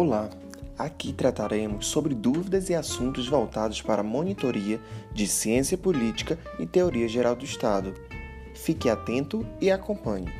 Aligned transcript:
Olá, 0.00 0.30
aqui 0.78 1.12
trataremos 1.12 1.88
sobre 1.88 2.14
dúvidas 2.14 2.70
e 2.70 2.74
assuntos 2.76 3.28
voltados 3.28 3.82
para 3.82 4.00
a 4.00 4.04
monitoria 4.04 4.80
de 5.12 5.26
ciência 5.26 5.76
política 5.76 6.38
e 6.56 6.64
teoria 6.64 7.08
geral 7.08 7.34
do 7.34 7.44
Estado. 7.44 7.92
Fique 8.54 8.88
atento 8.88 9.44
e 9.60 9.72
acompanhe. 9.72 10.32